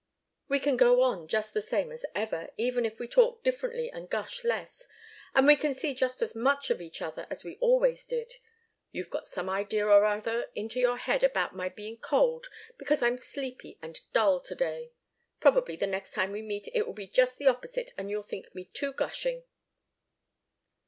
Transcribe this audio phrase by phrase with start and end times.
[0.47, 4.09] We can go on just the same as ever, even if we talk differently and
[4.09, 4.87] gush less,
[5.35, 8.37] and we can see just as much of each other as we always did.
[8.91, 12.47] You've got some idea or other into your head about my being cold,
[12.79, 14.91] because I'm sleepy and dull to day.
[15.39, 18.55] Probably the next time we meet it will be just the opposite, and you'll think
[18.55, 19.43] me too gushing."